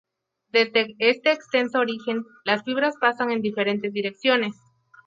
[0.51, 4.55] Desde este extenso origen, las fibras pasan en diferentes direcciones.